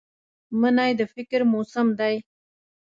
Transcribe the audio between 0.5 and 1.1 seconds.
مني د